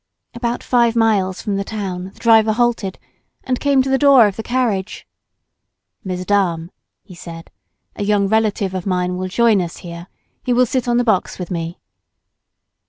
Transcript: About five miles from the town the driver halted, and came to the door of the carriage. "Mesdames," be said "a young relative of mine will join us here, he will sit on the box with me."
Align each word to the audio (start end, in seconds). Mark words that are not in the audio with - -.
About 0.33 0.63
five 0.63 0.95
miles 0.95 1.43
from 1.43 1.57
the 1.57 1.63
town 1.63 2.05
the 2.05 2.17
driver 2.19 2.53
halted, 2.53 2.97
and 3.43 3.59
came 3.59 3.83
to 3.83 3.89
the 3.91 3.99
door 3.99 4.25
of 4.25 4.35
the 4.35 4.41
carriage. 4.41 5.07
"Mesdames," 6.03 6.71
be 7.05 7.13
said 7.13 7.51
"a 7.95 8.01
young 8.03 8.27
relative 8.27 8.73
of 8.73 8.87
mine 8.87 9.17
will 9.17 9.27
join 9.27 9.61
us 9.61 9.77
here, 9.85 10.07
he 10.41 10.53
will 10.53 10.65
sit 10.65 10.87
on 10.87 10.97
the 10.97 11.03
box 11.03 11.37
with 11.37 11.51
me." 11.51 11.77